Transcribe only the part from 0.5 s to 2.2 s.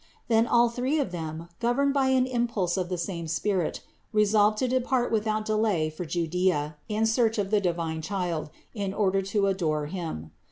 three of them, governed by